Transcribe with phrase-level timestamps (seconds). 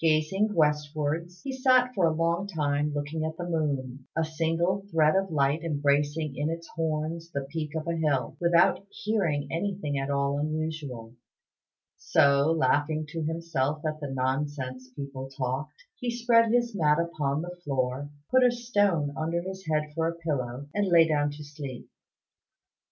[0.00, 5.16] Gazing westwards, he sat for a long time looking at the moon a single thread
[5.16, 10.10] of light embracing in its horns the peak of a hill without hearing anything at
[10.10, 11.16] all unusual;
[11.96, 17.56] so, laughing to himself at the nonsense people talked, he spread his mat upon the
[17.64, 21.90] floor, put a stone under his head for a pillow, and lay down to sleep.